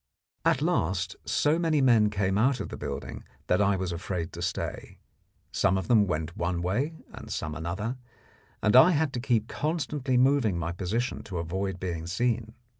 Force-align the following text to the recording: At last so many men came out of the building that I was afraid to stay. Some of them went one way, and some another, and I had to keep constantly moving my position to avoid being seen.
At 0.43 0.63
last 0.63 1.15
so 1.25 1.59
many 1.59 1.79
men 1.79 2.09
came 2.09 2.35
out 2.35 2.59
of 2.59 2.69
the 2.69 2.75
building 2.75 3.23
that 3.45 3.61
I 3.61 3.75
was 3.75 3.91
afraid 3.91 4.33
to 4.33 4.41
stay. 4.41 4.97
Some 5.51 5.77
of 5.77 5.87
them 5.89 6.07
went 6.07 6.35
one 6.35 6.63
way, 6.63 6.93
and 7.13 7.31
some 7.31 7.53
another, 7.53 7.97
and 8.63 8.75
I 8.75 8.93
had 8.93 9.13
to 9.13 9.19
keep 9.19 9.47
constantly 9.47 10.17
moving 10.17 10.57
my 10.57 10.71
position 10.71 11.21
to 11.25 11.37
avoid 11.37 11.79
being 11.79 12.07
seen. 12.07 12.55